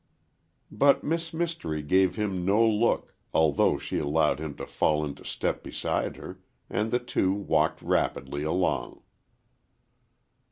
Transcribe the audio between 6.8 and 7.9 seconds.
the two walked